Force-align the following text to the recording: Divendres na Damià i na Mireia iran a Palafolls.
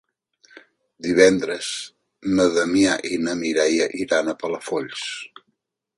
Divendres 1.07 1.67
na 2.39 2.47
Damià 2.55 2.97
i 3.13 3.21
na 3.27 3.35
Mireia 3.43 3.91
iran 4.07 4.33
a 4.35 4.39
Palafolls. 4.43 5.05